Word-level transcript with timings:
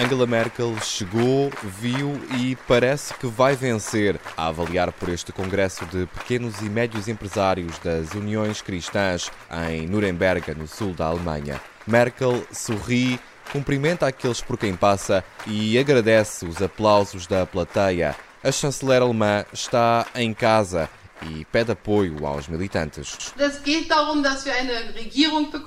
Angela 0.00 0.28
Merkel 0.28 0.76
chegou, 0.80 1.50
viu 1.80 2.20
e 2.38 2.54
parece 2.68 3.12
que 3.14 3.26
vai 3.26 3.56
vencer, 3.56 4.20
a 4.36 4.46
avaliar 4.46 4.92
por 4.92 5.08
este 5.08 5.32
Congresso 5.32 5.84
de 5.86 6.06
Pequenos 6.06 6.60
e 6.60 6.66
Médios 6.66 7.08
Empresários 7.08 7.76
das 7.80 8.14
Uniões 8.14 8.62
Cristãs 8.62 9.28
em 9.68 9.88
Nuremberg, 9.88 10.54
no 10.54 10.68
sul 10.68 10.94
da 10.94 11.06
Alemanha. 11.06 11.60
Merkel 11.84 12.44
sorri, 12.52 13.18
cumprimenta 13.50 14.06
aqueles 14.06 14.40
por 14.40 14.56
quem 14.56 14.76
passa 14.76 15.24
e 15.44 15.76
agradece 15.76 16.46
os 16.46 16.62
aplausos 16.62 17.26
da 17.26 17.44
plateia. 17.44 18.14
A 18.44 18.52
chanceler 18.52 19.02
alemã 19.02 19.44
está 19.52 20.06
em 20.14 20.32
casa 20.32 20.88
e 21.22 21.44
pede 21.46 21.72
apoio 21.72 22.26
aos 22.26 22.48
militantes. 22.48 23.32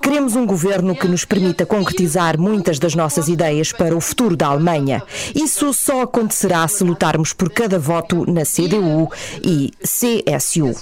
Queremos 0.01 0.35
um 0.35 0.45
governo 0.45 0.95
que 0.95 1.07
nos 1.07 1.25
permita 1.25 1.65
concretizar 1.65 2.39
muitas 2.39 2.79
das 2.79 2.95
nossas 2.95 3.27
ideias 3.27 3.71
para 3.71 3.95
o 3.95 4.01
futuro 4.01 4.35
da 4.35 4.47
Alemanha. 4.47 5.03
Isso 5.35 5.73
só 5.73 6.01
acontecerá 6.01 6.67
se 6.67 6.83
lutarmos 6.83 7.33
por 7.33 7.51
cada 7.51 7.77
voto 7.77 8.25
na 8.31 8.43
CDU 8.45 9.11
e 9.43 9.71
CSU. 9.81 10.73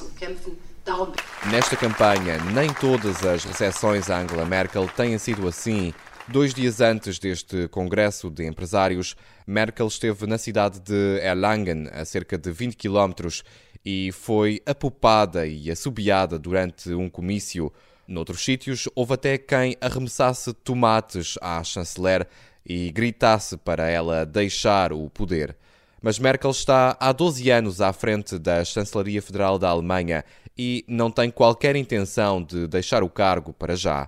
Nesta 1.51 1.75
campanha, 1.75 2.37
nem 2.53 2.73
todas 2.73 3.23
as 3.23 3.43
recepções 3.43 4.09
a 4.09 4.19
Angela 4.19 4.45
Merkel 4.45 4.87
têm 4.87 5.17
sido 5.17 5.47
assim. 5.47 5.93
Dois 6.27 6.53
dias 6.53 6.79
antes 6.79 7.17
deste 7.17 7.67
congresso 7.69 8.29
de 8.29 8.45
empresários, 8.45 9.15
Merkel 9.47 9.87
esteve 9.87 10.27
na 10.27 10.37
cidade 10.37 10.79
de 10.79 11.19
Erlangen, 11.23 11.87
a 11.91 12.05
cerca 12.05 12.37
de 12.37 12.51
20 12.51 12.75
quilómetros, 12.75 13.43
e 13.89 14.11
foi 14.11 14.61
apupada 14.67 15.47
e 15.47 15.71
assobiada 15.71 16.37
durante 16.37 16.93
um 16.93 17.09
comício. 17.09 17.73
Noutros 18.07 18.45
sítios, 18.45 18.87
houve 18.93 19.15
até 19.15 19.35
quem 19.35 19.75
arremessasse 19.81 20.53
tomates 20.53 21.39
à 21.41 21.63
chanceler 21.63 22.27
e 22.63 22.91
gritasse 22.91 23.57
para 23.57 23.89
ela 23.89 24.27
deixar 24.27 24.93
o 24.93 25.09
poder. 25.09 25.55
Mas 26.03 26.19
Merkel 26.19 26.51
está 26.51 26.95
há 26.99 27.11
12 27.11 27.49
anos 27.49 27.81
à 27.81 27.91
frente 27.91 28.37
da 28.37 28.63
Chancelaria 28.63 29.23
Federal 29.23 29.57
da 29.57 29.69
Alemanha 29.69 30.23
e 30.55 30.85
não 30.87 31.09
tem 31.09 31.31
qualquer 31.31 31.75
intenção 31.75 32.43
de 32.43 32.67
deixar 32.67 33.01
o 33.01 33.09
cargo 33.09 33.53
para 33.53 33.75
já. 33.75 34.07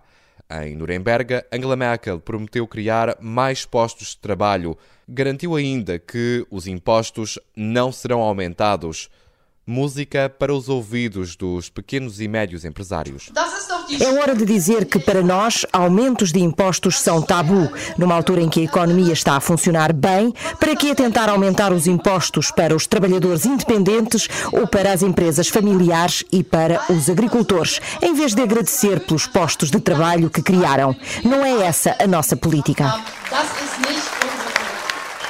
Em 0.64 0.76
Nuremberg, 0.76 1.44
Angela 1.52 1.76
Merkel 1.76 2.20
prometeu 2.20 2.68
criar 2.68 3.18
mais 3.20 3.66
postos 3.66 4.10
de 4.10 4.18
trabalho. 4.18 4.78
Garantiu 5.10 5.56
ainda 5.56 5.98
que 5.98 6.46
os 6.52 6.68
impostos 6.68 7.40
não 7.56 7.92
serão 7.92 8.22
aumentados 8.22 9.10
música 9.66 10.30
para 10.30 10.54
os 10.54 10.68
ouvidos 10.68 11.36
dos 11.36 11.70
pequenos 11.70 12.20
e 12.20 12.28
médios 12.28 12.66
empresários. 12.66 13.32
É 14.00 14.20
hora 14.20 14.36
de 14.36 14.46
dizer 14.46 14.86
que, 14.86 15.00
para 15.00 15.22
nós, 15.22 15.66
aumentos 15.72 16.32
de 16.32 16.40
impostos 16.40 17.00
são 17.00 17.22
tabu. 17.22 17.72
Numa 17.98 18.16
altura 18.16 18.42
em 18.42 18.50
que 18.50 18.62
a 18.62 18.64
economia 18.64 19.14
está 19.14 19.36
a 19.36 19.40
funcionar 19.40 19.94
bem, 19.94 20.34
para 20.60 20.76
que 20.76 20.96
tentar 20.96 21.30
aumentar 21.30 21.72
os 21.74 21.88
impostos 21.88 22.52
para 22.52 22.76
os 22.76 22.88
trabalhadores 22.88 23.46
independentes 23.46 24.28
ou 24.52 24.68
para 24.68 24.92
as 24.94 25.02
empresas 25.02 25.48
familiares 25.48 26.24
e 26.32 26.44
para 26.44 26.82
os 26.90 27.10
agricultores, 27.10 27.80
em 28.02 28.14
vez 28.14 28.34
de 28.34 28.42
agradecer 28.42 29.02
pelos 29.02 29.28
postos 29.28 29.70
de 29.70 29.80
trabalho 29.80 30.30
que 30.30 30.42
criaram? 30.42 30.96
Não 31.24 31.46
é 31.46 31.66
essa 31.66 31.96
a 32.00 32.08
nossa 32.08 32.36
política. 32.36 32.86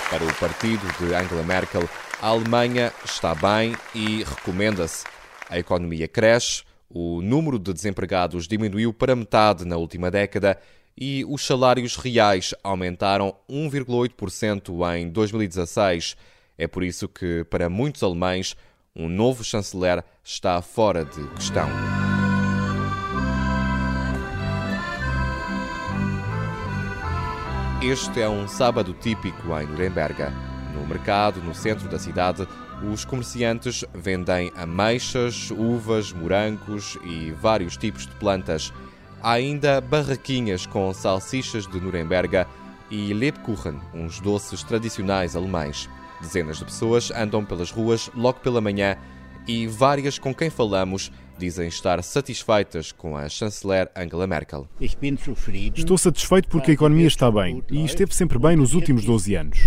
Para 0.10 0.26
o 0.26 0.34
partido 0.34 0.86
de 1.00 1.14
Angela 1.14 1.44
Merkel, 1.44 1.90
a 2.22 2.28
Alemanha 2.28 2.94
está 3.04 3.34
bem 3.34 3.76
e 3.96 4.24
recomenda-se. 4.24 5.06
A 5.50 5.58
economia 5.58 6.08
cresce, 6.08 6.64
o 6.88 7.20
número 7.22 7.58
de 7.58 7.74
desempregados 7.74 8.48
diminuiu 8.48 8.94
para 8.94 9.16
metade 9.16 9.66
na 9.66 9.76
última 9.76 10.12
década 10.12 10.58
e 10.96 11.26
os 11.28 11.46
salários 11.46 11.96
reais 11.96 12.54
aumentaram 12.64 13.36
1,8% 13.50 14.98
em 14.98 15.10
2016. 15.10 16.16
É 16.58 16.68
por 16.68 16.84
isso 16.84 17.08
que, 17.08 17.44
para 17.46 17.70
muitos 17.70 18.04
alemães, 18.04 18.56
um 18.96 19.10
novo 19.10 19.44
chanceler 19.44 20.04
está 20.24 20.62
fora 20.62 21.04
de 21.04 21.28
questão. 21.30 21.68
Este 27.82 28.22
é 28.22 28.30
um 28.30 28.48
sábado 28.48 28.94
típico 28.94 29.58
em 29.60 29.66
Nuremberg. 29.66 30.51
No 30.74 30.86
mercado, 30.88 31.42
no 31.42 31.54
centro 31.54 31.88
da 31.90 32.00
cidade, 32.00 32.48
os 32.92 33.06
comerciantes 33.06 33.86
vendem 33.94 34.52
ameixas, 34.56 35.52
uvas, 35.52 36.12
morangos 36.12 36.98
e 37.04 37.32
vários 37.32 37.78
tipos 37.78 38.08
de 38.08 38.16
plantas. 38.16 38.74
Há 39.22 39.34
ainda 39.34 39.80
barraquinhas 39.80 40.66
com 40.66 40.92
salsichas 40.94 41.68
de 41.68 41.80
Nuremberg 41.80 42.46
e 42.90 43.14
Lebkuchen, 43.14 43.80
uns 43.94 44.20
doces 44.20 44.64
tradicionais 44.64 45.36
alemães. 45.36 45.90
Dezenas 46.22 46.58
de 46.58 46.66
pessoas 46.66 47.12
andam 47.12 47.46
pelas 47.46 47.72
ruas 47.72 48.10
logo 48.16 48.40
pela 48.40 48.62
manhã 48.62 48.98
e 49.48 49.68
várias 49.68 50.20
com 50.20 50.34
quem 50.34 50.50
falamos 50.50 51.12
dizem 51.42 51.68
estar 51.68 52.02
satisfeitas 52.04 52.92
com 52.92 53.18
a 53.18 53.28
chanceler 53.28 53.90
Angela 53.96 54.28
Merkel. 54.28 54.68
Estou 55.80 55.98
satisfeito 55.98 56.48
porque 56.48 56.72
a 56.72 56.74
economia 56.74 57.08
está 57.08 57.32
bem 57.32 57.64
e 57.70 57.84
esteve 57.84 58.14
sempre 58.14 58.38
bem 58.38 58.56
nos 58.56 58.74
últimos 58.74 59.04
12 59.04 59.36
anos. 59.36 59.58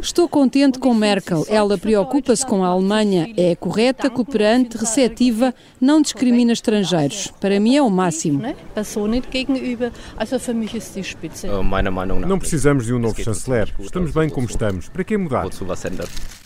Estou 0.00 0.28
contente 0.28 0.78
com 0.78 0.94
Merkel. 0.94 1.44
Ela 1.48 1.76
preocupa-se 1.76 2.44
com 2.46 2.64
a 2.64 2.68
Alemanha, 2.68 3.32
é 3.36 3.54
correta, 3.54 4.08
cooperante, 4.08 4.76
receptiva, 4.78 5.54
não 5.80 6.00
discrimina 6.00 6.52
estrangeiros. 6.52 7.28
Para 7.40 7.60
mim 7.60 7.76
é 7.76 7.82
o 7.82 7.90
máximo. 7.90 8.42
Não 12.26 12.38
precisamos 12.38 12.86
de 12.86 12.94
um 12.94 12.98
novo 12.98 13.20
chanceler. 13.22 13.72
Estamos 13.78 14.12
bem 14.12 14.28
como 14.28 14.46
estamos. 14.46 14.88
Para 14.88 15.04
que 15.04 15.16
mudar? 15.16 15.44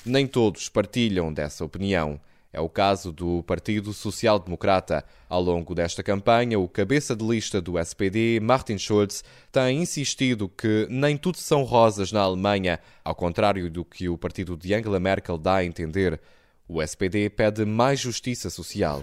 Nem 0.04 0.26
todos 0.26 0.68
partilham 0.68 1.32
dessa 1.32 1.64
opinião. 1.64 2.18
É 2.52 2.60
o 2.60 2.68
caso 2.68 3.10
do 3.10 3.42
Partido 3.44 3.94
Social 3.94 4.38
Democrata. 4.38 5.02
Ao 5.26 5.40
longo 5.40 5.74
desta 5.74 6.02
campanha, 6.02 6.58
o 6.58 6.68
cabeça 6.68 7.16
de 7.16 7.24
lista 7.24 7.62
do 7.62 7.78
SPD, 7.78 8.40
Martin 8.40 8.76
Schulz, 8.76 9.24
tem 9.50 9.80
insistido 9.80 10.50
que 10.50 10.86
nem 10.90 11.16
tudo 11.16 11.38
são 11.38 11.62
rosas 11.62 12.12
na 12.12 12.20
Alemanha, 12.20 12.78
ao 13.02 13.14
contrário 13.14 13.70
do 13.70 13.84
que 13.86 14.06
o 14.06 14.18
partido 14.18 14.54
de 14.54 14.74
Angela 14.74 15.00
Merkel 15.00 15.38
dá 15.38 15.56
a 15.56 15.64
entender. 15.64 16.20
O 16.68 16.82
SPD 16.82 17.28
pede 17.30 17.64
mais 17.64 18.00
justiça 18.00 18.50
social. 18.50 19.02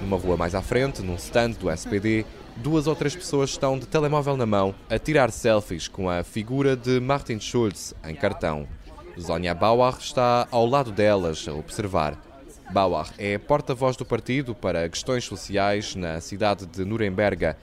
Numa 0.00 0.16
rua 0.18 0.36
mais 0.36 0.54
à 0.54 0.62
frente, 0.62 1.02
num 1.02 1.16
stand 1.16 1.50
do 1.52 1.70
SPD, 1.70 2.24
duas 2.56 2.86
ou 2.86 2.94
três 2.94 3.16
pessoas 3.16 3.50
estão 3.50 3.78
de 3.78 3.86
telemóvel 3.86 4.36
na 4.36 4.46
mão 4.46 4.74
a 4.88 4.98
tirar 4.98 5.30
selfies 5.30 5.88
com 5.88 6.08
a 6.08 6.22
figura 6.22 6.76
de 6.76 7.00
Martin 7.00 7.40
Schulz 7.40 7.94
em 8.04 8.14
cartão. 8.14 8.68
Zónia 9.18 9.54
Bauer 9.54 9.94
está 9.98 10.46
ao 10.50 10.66
lado 10.66 10.92
delas 10.92 11.46
a 11.48 11.52
observar. 11.52 12.16
Bauer 12.72 13.06
é 13.18 13.36
porta-voz 13.36 13.96
do 13.96 14.04
partido 14.04 14.54
para 14.54 14.88
questões 14.88 15.24
sociais 15.24 15.94
na 15.96 16.20
cidade 16.20 16.66
de 16.66 16.84
Nuremberg 16.84 17.54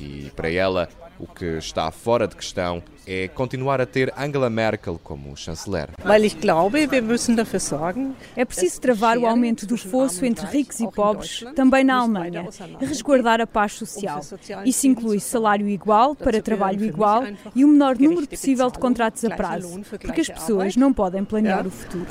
e, 0.00 0.30
para 0.34 0.50
ela, 0.50 0.88
o 1.18 1.26
que 1.26 1.44
está 1.58 1.90
fora 1.90 2.26
de 2.26 2.36
questão 2.36 2.82
é 3.06 3.28
continuar 3.28 3.80
a 3.80 3.86
ter 3.86 4.12
Angela 4.18 4.50
Merkel 4.50 4.98
como 5.02 5.36
chanceler. 5.36 5.90
É 8.34 8.44
preciso 8.44 8.80
travar 8.80 9.16
o 9.16 9.26
aumento 9.26 9.64
do 9.66 9.76
fosso 9.76 10.24
entre 10.24 10.44
ricos 10.46 10.80
e 10.80 10.90
pobres, 10.90 11.44
também 11.54 11.84
na 11.84 11.98
Alemanha, 11.98 12.48
e 12.80 12.84
resguardar 12.84 13.40
a 13.40 13.46
paz 13.46 13.74
social. 13.74 14.20
Isso 14.64 14.86
inclui 14.88 15.20
salário 15.20 15.68
igual 15.68 16.16
para 16.16 16.42
trabalho 16.42 16.84
igual 16.84 17.22
e 17.54 17.64
o 17.64 17.68
menor 17.68 17.96
número 17.98 18.26
possível 18.26 18.70
de 18.70 18.78
contratos 18.78 19.24
a 19.24 19.30
prazo, 19.36 19.80
porque 20.00 20.20
as 20.20 20.28
pessoas 20.28 20.76
não 20.76 20.92
podem 20.92 21.24
planear 21.24 21.66
o 21.66 21.70
futuro. 21.70 22.06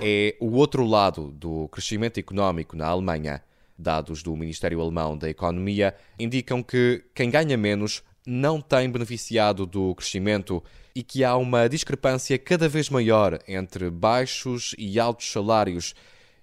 É 0.00 0.34
o 0.40 0.52
outro 0.52 0.84
lado 0.84 1.30
do 1.32 1.68
crescimento 1.68 2.18
económico 2.18 2.74
na 2.76 2.86
Alemanha. 2.86 3.42
Dados 3.78 4.22
do 4.22 4.34
Ministério 4.36 4.80
Alemão 4.80 5.16
da 5.16 5.28
Economia 5.28 5.94
indicam 6.18 6.62
que 6.62 7.04
quem 7.14 7.30
ganha 7.30 7.56
menos 7.56 8.02
não 8.26 8.60
tem 8.60 8.90
beneficiado 8.90 9.64
do 9.64 9.94
crescimento 9.94 10.62
e 10.94 11.02
que 11.02 11.22
há 11.22 11.36
uma 11.36 11.68
discrepância 11.68 12.38
cada 12.38 12.68
vez 12.68 12.90
maior 12.90 13.38
entre 13.46 13.88
baixos 13.90 14.74
e 14.76 14.98
altos 14.98 15.30
salários. 15.30 15.94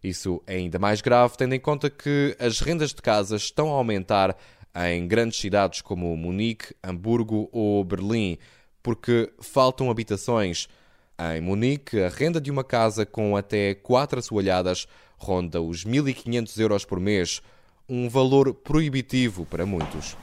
Isso 0.02 0.42
é 0.48 0.56
ainda 0.56 0.80
mais 0.80 1.02
grave, 1.02 1.36
tendo 1.38 1.56
em 1.56 1.60
conta 1.60 1.90
que 1.90 2.36
as 2.40 2.60
rendas 2.60 2.94
de 2.94 3.02
casa 3.02 3.36
estão 3.36 3.70
a 3.70 3.78
aumentar 3.78 4.38
em 4.76 5.08
grandes 5.08 5.40
cidades 5.40 5.82
como 5.82 6.16
Munique, 6.16 6.74
Hamburgo 6.84 7.50
ou 7.52 7.84
Berlim, 7.84 8.38
porque 8.82 9.32
faltam 9.40 9.90
habitações. 9.90 10.68
Em 11.20 11.40
Munique, 11.42 12.02
a 12.02 12.10
renda 12.10 12.42
de 12.42 12.50
uma 12.50 12.64
casa 12.64 13.06
com 13.06 13.38
até 13.38 13.76
quatro 13.76 14.18
assoalhadas 14.18 14.88
ronda 15.18 15.62
os 15.62 15.86
1.500 15.86 16.60
euros 16.60 16.86
por 16.86 17.00
mês, 17.00 17.42
um 17.88 18.10
valor 18.10 18.54
proibitivo 18.54 19.46
para 19.46 19.66
muitos. 19.66 20.18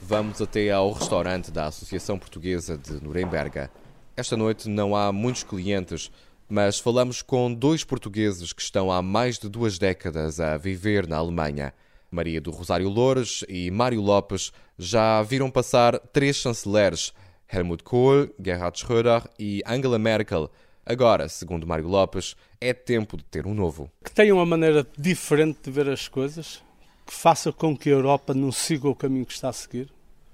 Vamos 0.00 0.42
até 0.42 0.70
ao 0.70 0.92
restaurante 0.92 1.50
da 1.50 1.66
Associação 1.66 2.18
Portuguesa 2.18 2.76
de 2.76 3.02
Nuremberg. 3.02 3.70
Esta 4.14 4.36
noite 4.36 4.68
não 4.68 4.94
há 4.94 5.10
muitos 5.10 5.42
clientes, 5.42 6.10
mas 6.46 6.78
falamos 6.78 7.22
com 7.22 7.52
dois 7.52 7.82
portugueses 7.82 8.52
que 8.52 8.60
estão 8.60 8.92
há 8.92 9.00
mais 9.00 9.38
de 9.38 9.48
duas 9.48 9.78
décadas 9.78 10.38
a 10.38 10.58
viver 10.58 11.08
na 11.08 11.16
Alemanha. 11.16 11.72
Maria 12.10 12.42
do 12.42 12.50
Rosário 12.50 12.90
Loures 12.90 13.42
e 13.48 13.70
Mário 13.70 14.02
Lopes 14.02 14.52
já 14.78 15.22
viram 15.22 15.50
passar 15.50 15.98
três 15.98 16.36
chanceleres, 16.36 17.14
Helmut 17.52 17.84
Kohl, 17.84 18.28
Gerhard 18.42 18.78
Schröder 18.78 19.28
e 19.38 19.62
Angela 19.66 19.98
Merkel. 19.98 20.50
Agora, 20.84 21.28
segundo 21.28 21.66
Mário 21.66 21.86
Lopes, 21.86 22.34
é 22.60 22.72
tempo 22.72 23.16
de 23.16 23.24
ter 23.24 23.46
um 23.46 23.54
novo. 23.54 23.90
Que 24.02 24.10
tenha 24.10 24.34
uma 24.34 24.46
maneira 24.46 24.86
diferente 24.98 25.58
de 25.62 25.70
ver 25.70 25.88
as 25.88 26.08
coisas, 26.08 26.62
que 27.06 27.12
faça 27.12 27.52
com 27.52 27.76
que 27.76 27.88
a 27.90 27.92
Europa 27.92 28.34
não 28.34 28.50
siga 28.50 28.88
o 28.88 28.94
caminho 28.94 29.26
que 29.26 29.32
está 29.32 29.50
a 29.50 29.52
seguir, 29.52 29.92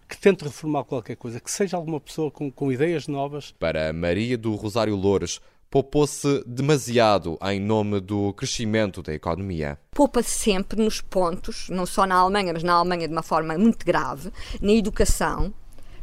que 0.09 0.17
tente 0.17 0.45
reformar 0.45 0.85
qualquer 0.85 1.17
coisa, 1.17 1.41
que 1.41 1.51
seja 1.51 1.77
alguma 1.77 2.01
pessoa 2.01 2.31
com, 2.31 2.51
com 2.51 2.73
ideias 2.73 3.09
novas. 3.09 3.53
Para 3.59 3.93
Maria 3.93 4.39
do 4.39 4.55
Rosário 4.55 4.97
Loures, 4.97 5.41
poupou-se 5.71 6.43
demasiado 6.47 7.39
em 7.43 7.61
nome 7.61 8.01
do 8.01 8.33
crescimento 8.33 9.03
da 9.03 9.13
economia. 9.13 9.79
Poupa-se 9.91 10.31
sempre 10.31 10.83
nos 10.83 11.01
pontos, 11.01 11.69
não 11.69 11.85
só 11.85 12.07
na 12.07 12.15
Alemanha, 12.15 12.55
mas 12.55 12.63
na 12.63 12.75
Alemanha 12.75 13.07
de 13.07 13.13
uma 13.13 13.23
forma 13.23 13.57
muito 13.59 13.85
grave, 13.85 14.33
na 14.63 14.73
educação, 14.73 15.53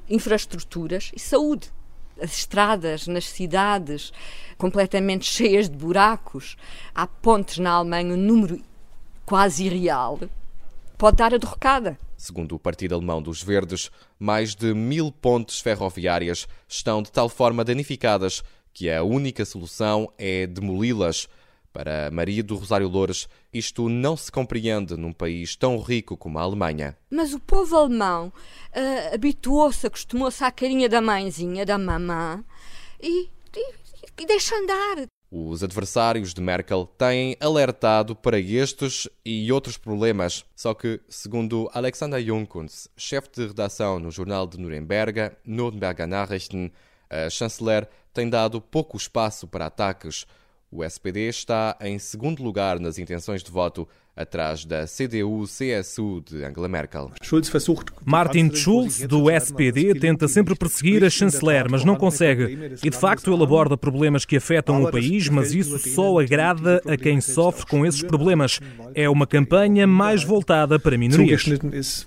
infraestruturas 0.09 1.11
e 1.15 1.19
saúde. 1.19 1.71
As 2.21 2.37
estradas 2.37 3.07
nas 3.07 3.25
cidades 3.25 4.13
completamente 4.57 5.25
cheias 5.25 5.69
de 5.69 5.75
buracos. 5.75 6.55
Há 6.93 7.05
pontes 7.05 7.57
na 7.57 7.71
Alemanha, 7.71 8.13
um 8.13 8.17
número 8.17 8.61
quase 9.25 9.65
irreal. 9.65 10.19
Pode 10.97 11.17
dar 11.17 11.33
a 11.33 11.37
derrocada. 11.37 11.99
Segundo 12.17 12.55
o 12.55 12.59
Partido 12.59 12.95
Alemão 12.95 13.21
dos 13.21 13.43
Verdes, 13.43 13.91
mais 14.17 14.55
de 14.55 14.73
mil 14.73 15.11
pontes 15.11 15.59
ferroviárias 15.59 16.47
estão 16.67 17.01
de 17.01 17.11
tal 17.11 17.27
forma 17.27 17.63
danificadas 17.63 18.41
que 18.73 18.89
a 18.89 19.03
única 19.03 19.43
solução 19.43 20.11
é 20.17 20.47
demoli-las. 20.47 21.27
Para 21.75 22.09
Maria 22.09 22.41
do 22.41 22.55
Rosário 22.55 22.87
Loures, 22.87 23.27
isto 23.53 23.89
não 23.89 24.15
se 24.15 24.31
compreende 24.31 24.95
num 24.95 25.11
país 25.11 25.57
tão 25.57 25.77
rico 25.77 26.15
como 26.15 26.39
a 26.39 26.41
Alemanha. 26.41 26.97
Mas 27.09 27.33
o 27.33 27.39
povo 27.39 27.75
alemão 27.75 28.27
uh, 28.27 29.13
habituou-se, 29.13 29.85
acostumou-se 29.85 30.41
à 30.41 30.49
carinha 30.49 30.87
da 30.87 31.01
mãezinha, 31.01 31.65
da 31.65 31.77
mamã, 31.77 32.41
e, 33.03 33.29
e, 33.53 33.73
e 34.21 34.25
deixa 34.25 34.55
andar. 34.55 35.05
Os 35.29 35.63
adversários 35.63 36.33
de 36.33 36.39
Merkel 36.39 36.85
têm 36.97 37.35
alertado 37.41 38.15
para 38.15 38.39
estes 38.39 39.09
e 39.25 39.51
outros 39.51 39.75
problemas. 39.75 40.45
Só 40.55 40.73
que, 40.73 41.01
segundo 41.09 41.69
Alexander 41.73 42.23
Junkunz, 42.23 42.87
chefe 42.95 43.27
de 43.35 43.47
redação 43.47 43.99
no 43.99 44.11
jornal 44.11 44.47
de 44.47 44.57
Nuremberg, 44.57 45.31
Nürnberger 45.43 46.07
Nachrichten, 46.07 46.71
a 47.09 47.29
chanceler 47.29 47.89
tem 48.13 48.29
dado 48.29 48.61
pouco 48.61 48.95
espaço 48.95 49.45
para 49.45 49.65
ataques. 49.65 50.25
O 50.71 50.83
SPD 50.83 51.29
está 51.29 51.77
em 51.81 51.97
segundo 51.99 52.43
lugar 52.43 52.79
nas 52.79 52.97
intenções 52.97 53.43
de 53.43 53.51
voto, 53.51 53.87
atrás 54.15 54.63
da 54.63 54.85
CDU-CSU 54.85 56.23
de 56.25 56.43
Angela 56.43 56.67
Merkel. 56.69 57.11
Martin 58.05 58.53
Schulz, 58.53 59.01
do 59.01 59.29
SPD, 59.29 59.93
tenta 59.99 60.27
sempre 60.27 60.55
perseguir 60.55 61.03
a 61.03 61.09
chanceler, 61.09 61.69
mas 61.69 61.83
não 61.83 61.95
consegue. 61.95 62.77
E 62.81 62.89
de 62.89 62.97
facto 62.97 63.33
ele 63.33 63.43
aborda 63.43 63.77
problemas 63.77 64.23
que 64.23 64.37
afetam 64.37 64.83
o 64.83 64.91
país, 64.91 65.27
mas 65.27 65.53
isso 65.53 65.77
só 65.77 66.19
agrada 66.19 66.81
a 66.87 66.95
quem 66.95 67.19
sofre 67.19 67.65
com 67.65 67.85
esses 67.85 68.01
problemas. 68.01 68.59
É 68.93 69.09
uma 69.09 69.27
campanha 69.27 69.85
mais 69.85 70.23
voltada 70.23 70.79
para 70.79 70.97
minorias. 70.97 71.43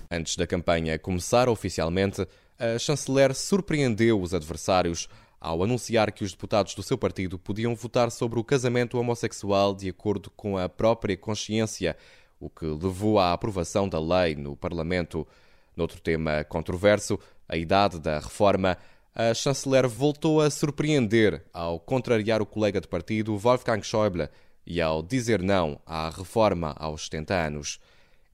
Antes 0.09 0.35
da 0.35 0.47
campanha 0.47 0.97
começar 0.97 1.47
oficialmente, 1.47 2.25
a 2.57 2.77
chanceler 2.77 3.33
surpreendeu 3.35 4.19
os 4.19 4.33
adversários 4.33 5.07
ao 5.39 5.63
anunciar 5.63 6.11
que 6.11 6.23
os 6.23 6.31
deputados 6.31 6.75
do 6.75 6.83
seu 6.83 6.97
partido 6.97 7.39
podiam 7.39 7.75
votar 7.75 8.11
sobre 8.11 8.39
o 8.39 8.43
casamento 8.43 8.97
homossexual 8.97 9.73
de 9.73 9.89
acordo 9.89 10.29
com 10.31 10.57
a 10.57 10.67
própria 10.67 11.15
consciência, 11.15 11.95
o 12.39 12.49
que 12.49 12.65
levou 12.65 13.19
à 13.19 13.31
aprovação 13.31 13.87
da 13.87 13.99
lei 13.99 14.35
no 14.35 14.55
Parlamento. 14.55 15.27
Noutro 15.75 16.01
tema 16.01 16.43
controverso, 16.43 17.17
a 17.47 17.55
idade 17.55 17.99
da 17.99 18.19
reforma, 18.19 18.77
a 19.15 19.33
chanceler 19.33 19.87
voltou 19.87 20.41
a 20.41 20.49
surpreender 20.49 21.43
ao 21.53 21.79
contrariar 21.79 22.41
o 22.41 22.45
colega 22.45 22.79
de 22.79 22.87
partido 22.87 23.37
Wolfgang 23.37 23.81
Schäuble 23.81 24.29
e 24.65 24.81
ao 24.81 25.01
dizer 25.01 25.41
não 25.41 25.79
à 25.85 26.09
reforma 26.09 26.75
aos 26.77 27.05
70 27.05 27.33
anos. 27.33 27.79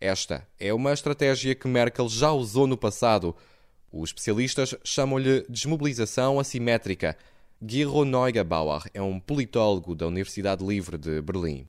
Esta 0.02 0.46
é 0.60 0.74
uma 0.74 0.92
estratégia 0.92 1.56
que 1.56 1.68
Merkel 1.68 2.10
já 2.10 2.32
usou 2.32 2.68
no 2.68 2.78
passado 2.78 3.36
os 3.96 4.10
especialistas 4.10 4.76
chamam-lhe 4.84 5.46
desmobilização 5.48 6.38
assimétrica. 6.38 7.18
Gero 7.68 8.06
Neugebauer 8.06 8.84
é 8.94 9.02
um 9.02 9.20
politólogo 9.20 9.96
da 9.96 10.06
Universidade 10.08 10.64
Livre 10.64 10.98
de 10.98 11.22
Berlim. 11.22 11.66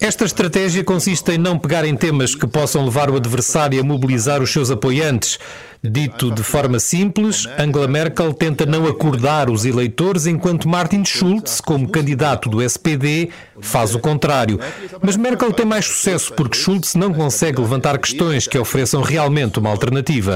Esta 0.00 0.24
estratégia 0.24 0.84
consiste 0.84 1.32
em 1.32 1.38
não 1.38 1.58
pegar 1.58 1.84
em 1.84 1.96
temas 1.96 2.34
que 2.34 2.46
possam 2.46 2.84
levar 2.84 3.10
o 3.10 3.16
adversário 3.16 3.80
a 3.80 3.84
mobilizar 3.84 4.42
os 4.42 4.50
seus 4.50 4.70
apoiantes. 4.70 5.38
Dito 5.82 6.30
de 6.30 6.42
forma 6.42 6.78
simples, 6.80 7.46
Angela 7.58 7.86
Merkel 7.86 8.32
tenta 8.32 8.64
não 8.64 8.86
acordar 8.86 9.50
os 9.50 9.66
eleitores, 9.66 10.26
enquanto 10.26 10.66
Martin 10.66 11.04
Schulz, 11.04 11.60
como 11.60 11.88
candidato 11.90 12.48
do 12.48 12.62
SPD, 12.62 13.28
faz 13.60 13.94
o 13.94 13.98
contrário. 13.98 14.58
Mas 15.02 15.14
Merkel 15.14 15.52
tem 15.52 15.66
mais 15.66 15.84
sucesso 15.84 16.32
porque 16.32 16.56
Schulz 16.56 16.94
não 16.94 17.12
consegue 17.12 17.60
levantar 17.60 17.98
questões 17.98 18.48
que 18.48 18.58
ofereçam 18.58 19.02
realmente 19.02 19.58
uma 19.58 19.68
alternativa 19.68 20.34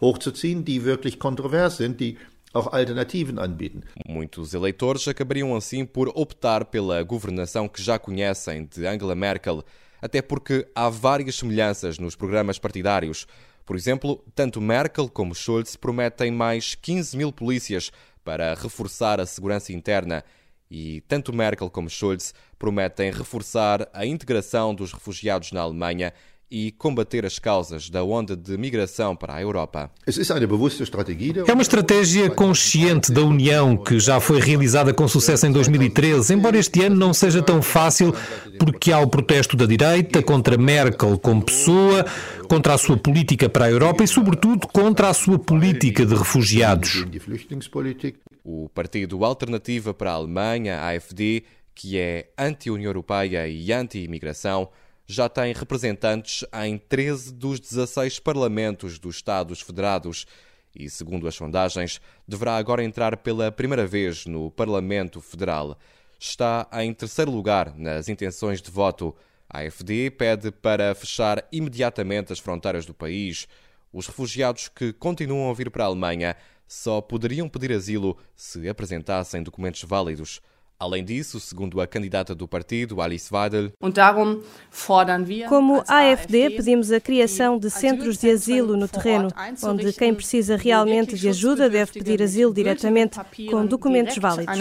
hochzuziehen, 0.00 0.64
die 0.64 0.84
wirklich 0.84 1.18
kontrovers 1.18 1.76
sind, 1.76 2.00
die 2.00 2.16
auch 2.52 2.72
Alternativen 2.72 3.38
anbieten. 3.38 3.82
Muitos 4.06 4.54
eleitores 4.54 5.06
acabariam 5.08 5.54
assim 5.54 5.84
por 5.84 6.08
optar 6.14 6.64
pela 6.64 7.02
governação 7.02 7.68
que 7.68 7.82
já 7.82 7.98
conhecem 7.98 8.64
de 8.64 8.86
Angela 8.86 9.14
Merkel, 9.14 9.62
até 10.00 10.22
porque 10.22 10.66
há 10.74 10.88
várias 10.88 11.36
semelhanças 11.36 11.98
nos 11.98 12.16
programas 12.16 12.58
partidários. 12.58 13.26
Por 13.64 13.76
exemplo, 13.76 14.24
tanto 14.34 14.60
Merkel 14.60 15.08
como 15.08 15.34
Schulz 15.34 15.76
prometem 15.76 16.30
mais 16.30 16.74
15 16.74 17.16
mil 17.16 17.32
polícias 17.32 17.90
para 18.24 18.54
reforçar 18.54 19.20
a 19.20 19.26
segurança 19.26 19.72
interna 19.72 20.24
e 20.70 21.00
tanto 21.02 21.32
Merkel 21.32 21.70
como 21.70 21.88
Schulz 21.90 22.34
prometem 22.58 23.10
reforçar 23.12 23.88
a 23.92 24.04
integração 24.04 24.74
dos 24.74 24.92
refugiados 24.92 25.52
na 25.52 25.60
Alemanha 25.60 26.12
e 26.50 26.70
combater 26.72 27.26
as 27.26 27.38
causas 27.38 27.90
da 27.90 28.04
onda 28.04 28.36
de 28.36 28.56
migração 28.56 29.16
para 29.16 29.34
a 29.34 29.42
Europa. 29.42 29.90
É 31.46 31.52
uma 31.52 31.62
estratégia 31.62 32.30
consciente 32.30 33.10
da 33.10 33.22
União 33.22 33.76
que 33.76 33.98
já 33.98 34.20
foi 34.20 34.40
realizada 34.40 34.94
com 34.94 35.08
sucesso 35.08 35.46
em 35.46 35.52
2013, 35.52 36.34
embora 36.34 36.56
este 36.56 36.84
ano 36.84 36.94
não 36.94 37.12
seja 37.12 37.42
tão 37.42 37.60
fácil 37.60 38.14
porque 38.58 38.92
há 38.92 39.00
o 39.00 39.08
protesto 39.08 39.56
da 39.56 39.66
direita 39.66 40.22
contra 40.22 40.56
Merkel 40.56 41.18
como 41.18 41.44
pessoa, 41.44 42.06
contra 42.48 42.74
a 42.74 42.78
sua 42.78 42.96
política 42.96 43.48
para 43.48 43.64
a 43.64 43.70
Europa 43.70 44.04
e, 44.04 44.08
sobretudo, 44.08 44.68
contra 44.68 45.08
a 45.08 45.14
sua 45.14 45.38
política 45.38 46.06
de 46.06 46.14
refugiados. 46.14 47.04
O 48.44 48.68
Partido 48.68 49.24
Alternativa 49.24 49.92
para 49.92 50.12
a 50.12 50.14
Alemanha, 50.14 50.80
AFD, 50.82 51.42
que 51.74 51.98
é 51.98 52.30
anti-União 52.38 52.88
Europeia 52.88 53.48
e 53.48 53.72
anti-imigração, 53.72 54.68
já 55.06 55.28
tem 55.28 55.52
representantes 55.52 56.44
em 56.64 56.78
13 56.78 57.32
dos 57.32 57.60
16 57.60 58.18
parlamentos 58.18 58.98
dos 58.98 59.16
Estados 59.16 59.60
Federados 59.60 60.26
e, 60.74 60.90
segundo 60.90 61.26
as 61.28 61.34
sondagens, 61.34 62.00
deverá 62.26 62.56
agora 62.56 62.84
entrar 62.84 63.16
pela 63.16 63.52
primeira 63.52 63.86
vez 63.86 64.26
no 64.26 64.50
Parlamento 64.50 65.20
Federal. 65.20 65.78
Está 66.18 66.68
em 66.72 66.92
terceiro 66.92 67.30
lugar 67.30 67.74
nas 67.76 68.08
intenções 68.08 68.60
de 68.60 68.70
voto. 68.70 69.14
A 69.48 69.60
AfD 69.60 70.10
pede 70.10 70.50
para 70.50 70.94
fechar 70.94 71.46
imediatamente 71.52 72.32
as 72.32 72.38
fronteiras 72.38 72.84
do 72.84 72.92
país. 72.92 73.46
Os 73.92 74.06
refugiados 74.06 74.68
que 74.68 74.92
continuam 74.92 75.50
a 75.50 75.54
vir 75.54 75.70
para 75.70 75.84
a 75.84 75.86
Alemanha 75.86 76.36
só 76.66 77.00
poderiam 77.00 77.48
pedir 77.48 77.72
asilo 77.72 78.18
se 78.34 78.68
apresentassem 78.68 79.42
documentos 79.42 79.82
válidos. 79.82 80.40
Além 80.78 81.02
disso, 81.02 81.40
segundo 81.40 81.80
a 81.80 81.86
candidata 81.86 82.34
do 82.34 82.46
partido, 82.46 83.00
Alice 83.00 83.32
Weidel, 83.32 83.72
como 85.48 85.82
AFD, 85.88 86.50
pedimos 86.50 86.92
a 86.92 87.00
criação 87.00 87.58
de 87.58 87.70
centros 87.70 88.18
de 88.18 88.28
asilo 88.28 88.76
no 88.76 88.86
terreno, 88.86 89.28
onde 89.62 89.90
quem 89.94 90.14
precisa 90.14 90.54
realmente 90.54 91.16
de 91.16 91.30
ajuda 91.30 91.70
deve 91.70 91.92
pedir 91.92 92.22
asilo 92.22 92.52
diretamente 92.52 93.18
com 93.50 93.64
documentos 93.64 94.18
válidos. 94.18 94.54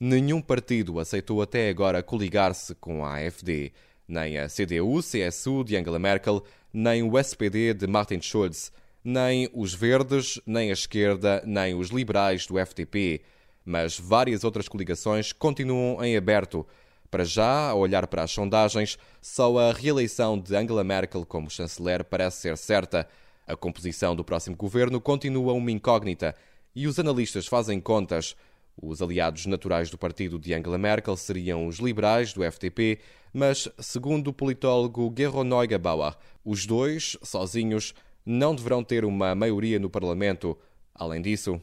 Nenhum 0.00 0.40
partido 0.40 0.98
aceitou 0.98 1.42
até 1.42 1.68
agora 1.68 2.02
coligar-se 2.02 2.74
com 2.76 3.04
a 3.04 3.16
AFD, 3.16 3.72
nem 4.08 4.38
a 4.38 4.46
CDU-CSU 4.46 5.64
de 5.64 5.76
Angela 5.76 5.98
Merkel, 5.98 6.42
nem 6.72 7.02
o 7.02 7.18
SPD 7.18 7.74
de 7.74 7.86
Martin 7.86 8.22
Schulz, 8.22 8.72
nem 9.04 9.50
os 9.52 9.74
Verdes, 9.74 10.40
nem 10.46 10.70
a 10.70 10.72
esquerda, 10.72 11.42
nem 11.44 11.74
os 11.74 11.90
liberais 11.90 12.46
do 12.46 12.58
FDP 12.58 13.20
mas 13.66 13.98
várias 13.98 14.44
outras 14.44 14.68
coligações 14.68 15.32
continuam 15.32 16.02
em 16.04 16.16
aberto. 16.16 16.64
Para 17.10 17.24
já, 17.24 17.70
a 17.70 17.74
olhar 17.74 18.06
para 18.06 18.22
as 18.22 18.30
sondagens, 18.30 18.96
só 19.20 19.58
a 19.58 19.72
reeleição 19.72 20.38
de 20.38 20.54
Angela 20.54 20.84
Merkel 20.84 21.26
como 21.26 21.50
chanceler 21.50 22.04
parece 22.04 22.42
ser 22.42 22.56
certa. 22.56 23.08
A 23.46 23.56
composição 23.56 24.14
do 24.14 24.24
próximo 24.24 24.56
governo 24.56 25.00
continua 25.00 25.52
uma 25.52 25.70
incógnita 25.70 26.34
e 26.74 26.86
os 26.86 26.98
analistas 26.98 27.46
fazem 27.46 27.80
contas. 27.80 28.36
Os 28.80 29.00
aliados 29.02 29.46
naturais 29.46 29.90
do 29.90 29.98
partido 29.98 30.38
de 30.38 30.52
Angela 30.54 30.78
Merkel 30.78 31.16
seriam 31.16 31.66
os 31.66 31.78
liberais 31.78 32.32
do 32.32 32.44
FDP, 32.44 32.98
mas, 33.32 33.68
segundo 33.78 34.28
o 34.28 34.32
politólogo 34.32 35.12
Gero 35.16 35.42
Neugebauer, 35.42 36.14
os 36.44 36.66
dois, 36.66 37.16
sozinhos, 37.22 37.94
não 38.24 38.54
deverão 38.54 38.84
ter 38.84 39.04
uma 39.04 39.34
maioria 39.34 39.78
no 39.78 39.88
Parlamento. 39.88 40.56
Além 40.94 41.22
disso, 41.22 41.60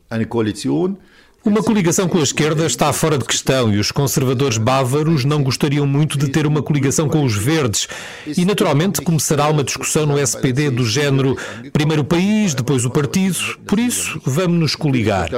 uma 1.46 1.62
coligação 1.62 2.08
com 2.08 2.20
a 2.20 2.24
esquerda 2.24 2.66
está 2.66 2.92
fora 2.94 3.18
de 3.18 3.26
questão 3.26 3.74
e 3.74 3.78
os 3.78 3.92
conservadores 3.92 4.58
bávaros 4.58 5.26
não 5.26 5.44
gostariam 5.44 5.86
muito 5.86 6.18
de 6.18 6.30
ter 6.30 6.48
uma 6.48 6.64
coligação 6.64 7.10
com 7.10 7.24
os 7.24 7.36
verdes. 7.36 7.88
E, 8.26 8.46
naturalmente, 8.46 9.02
começará 9.02 9.50
uma 9.50 9.64
discussão 9.64 10.06
no 10.06 10.18
SPD 10.18 10.70
do 10.70 10.86
género 10.86 11.36
primeiro 11.74 12.04
o 12.04 12.06
país, 12.06 12.54
depois 12.54 12.86
o 12.86 12.90
partido, 12.90 13.38
por 13.68 13.78
isso 13.78 14.22
vamos 14.26 14.58
nos 14.58 14.76
coligar. 14.76 15.30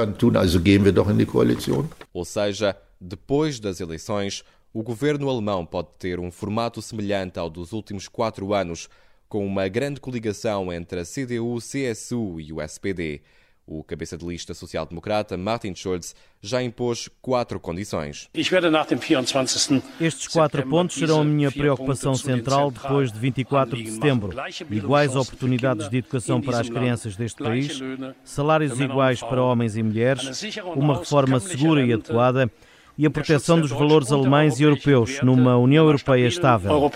Ou 2.14 2.24
seja, 2.24 2.76
depois 3.00 3.58
das 3.58 3.80
eleições, 3.80 4.44
o 4.72 4.82
governo 4.82 5.28
alemão 5.28 5.66
pode 5.66 5.88
ter 5.98 6.20
um 6.20 6.30
formato 6.30 6.80
semelhante 6.80 7.38
ao 7.38 7.50
dos 7.50 7.72
últimos 7.72 8.06
quatro 8.06 8.54
anos, 8.54 8.88
com 9.28 9.44
uma 9.44 9.66
grande 9.66 10.00
coligação 10.00 10.72
entre 10.72 11.00
a 11.00 11.04
CDU, 11.04 11.58
CSU 11.58 12.40
e 12.40 12.52
o 12.52 12.62
SPD. 12.62 13.22
O 13.68 13.82
cabeça 13.82 14.16
de 14.16 14.24
lista 14.24 14.54
social-democrata, 14.54 15.36
Martin 15.36 15.74
Schulz, 15.74 16.14
já 16.40 16.62
impôs 16.62 17.10
quatro 17.20 17.58
condições. 17.58 18.28
Estes 20.00 20.28
quatro 20.28 20.64
pontos 20.68 20.94
serão 20.94 21.22
a 21.22 21.24
minha 21.24 21.50
preocupação 21.50 22.14
central 22.14 22.70
depois 22.70 23.10
de 23.10 23.18
24 23.18 23.76
de 23.76 23.90
setembro. 23.90 24.32
Iguais 24.70 25.16
oportunidades 25.16 25.88
de 25.88 25.96
educação 25.96 26.40
para 26.40 26.60
as 26.60 26.70
crianças 26.70 27.16
deste 27.16 27.42
país, 27.42 27.80
salários 28.22 28.78
iguais 28.78 29.18
para 29.18 29.42
homens 29.42 29.76
e 29.76 29.82
mulheres, 29.82 30.44
uma 30.76 30.98
reforma 30.98 31.40
segura 31.40 31.84
e 31.84 31.92
adequada 31.92 32.48
e 32.98 33.04
a 33.04 33.10
proteção 33.10 33.60
dos 33.60 33.70
valores 33.70 34.10
alemães 34.10 34.58
e 34.58 34.62
europeus 34.62 35.20
numa 35.22 35.56
União 35.56 35.84
Europeia 35.84 36.26
estável. 36.26 36.90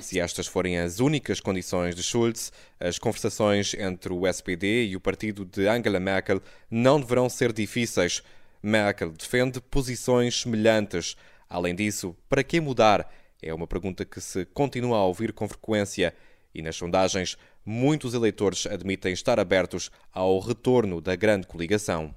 Se 0.00 0.18
estas 0.18 0.46
forem 0.46 0.78
as 0.78 0.98
únicas 0.98 1.40
condições 1.40 1.94
de 1.94 2.02
Schulz, 2.02 2.52
as 2.80 2.98
conversações 2.98 3.74
entre 3.74 4.12
o 4.12 4.26
SPD 4.26 4.86
e 4.86 4.96
o 4.96 5.00
partido 5.00 5.44
de 5.44 5.68
Angela 5.68 6.00
Merkel 6.00 6.40
não 6.70 7.00
deverão 7.00 7.28
ser 7.28 7.52
difíceis. 7.52 8.22
Merkel 8.62 9.10
defende 9.10 9.60
posições 9.60 10.42
semelhantes. 10.42 11.16
Além 11.48 11.74
disso, 11.74 12.16
para 12.28 12.42
que 12.42 12.60
mudar? 12.60 13.08
É 13.40 13.52
uma 13.52 13.66
pergunta 13.66 14.04
que 14.04 14.20
se 14.20 14.44
continua 14.46 14.98
a 14.98 15.04
ouvir 15.04 15.32
com 15.32 15.48
frequência 15.48 16.14
e 16.54 16.62
nas 16.62 16.76
sondagens 16.76 17.36
muitos 17.64 18.14
eleitores 18.14 18.66
admitem 18.66 19.12
estar 19.12 19.38
abertos 19.38 19.90
ao 20.12 20.38
retorno 20.38 21.00
da 21.00 21.14
grande 21.16 21.46
coligação. 21.46 22.14